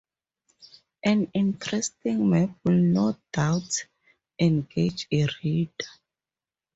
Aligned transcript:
An 1.05 1.29
interesting 1.35 2.27
map 2.27 2.49
will 2.63 2.73
no 2.73 3.15
doubt 3.31 3.85
engage 4.39 5.07
a 5.11 5.27
reader. 5.43 5.75